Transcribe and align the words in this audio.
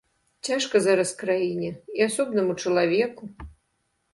Цяжка 0.47 0.81
зараз 0.85 1.11
краіне 1.19 1.69
і 1.99 2.07
асобнаму 2.09 2.59
чалавеку. 2.65 3.23